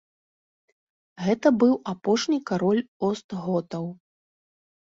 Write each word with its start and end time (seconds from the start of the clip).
Гэта 1.25 1.47
быў 1.65 1.73
апошні 1.93 2.41
кароль 2.53 2.83
остготаў. 3.11 3.85